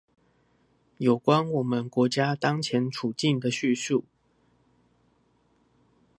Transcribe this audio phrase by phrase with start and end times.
[0.97, 4.03] 有關我們國家當前處境的敘述